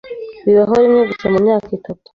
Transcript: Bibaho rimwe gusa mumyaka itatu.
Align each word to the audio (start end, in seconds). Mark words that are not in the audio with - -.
Bibaho 0.45 0.73
rimwe 0.83 1.01
gusa 1.09 1.25
mumyaka 1.33 1.69
itatu. 1.79 2.07